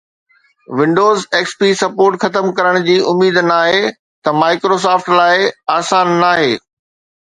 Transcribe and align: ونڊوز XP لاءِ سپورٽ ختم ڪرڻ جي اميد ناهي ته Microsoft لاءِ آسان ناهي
ونڊوز 0.77 1.19
XP 1.41 1.59
لاءِ 1.67 1.77
سپورٽ 1.81 2.13
ختم 2.23 2.45
ڪرڻ 2.61 2.81
جي 2.89 2.97
اميد 3.13 3.39
ناهي 3.53 3.85
ته 4.23 4.37
Microsoft 4.43 5.15
لاءِ 5.21 5.49
آسان 5.81 6.15
ناهي 6.27 6.55